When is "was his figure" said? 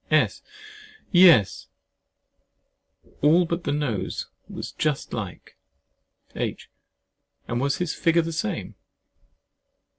7.61-8.23